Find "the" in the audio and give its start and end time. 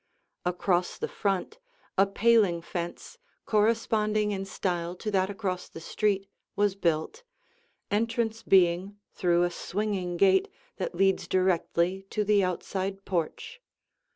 0.97-1.07, 5.69-5.79, 12.23-12.43